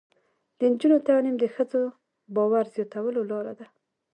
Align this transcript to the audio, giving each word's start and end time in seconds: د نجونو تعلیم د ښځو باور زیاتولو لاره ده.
د 0.57 0.59
نجونو 0.71 0.97
تعلیم 1.07 1.35
د 1.39 1.45
ښځو 1.55 1.81
باور 2.35 2.65
زیاتولو 2.75 3.21
لاره 3.31 3.53
ده. 3.59 3.65